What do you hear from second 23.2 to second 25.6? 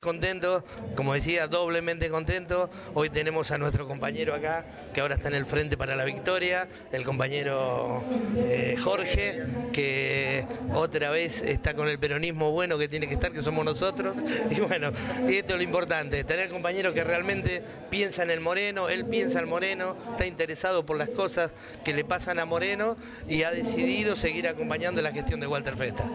y ha decidido seguir acompañando la gestión de